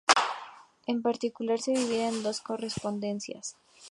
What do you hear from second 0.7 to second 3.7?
En particular, se divide en dos correspondencias.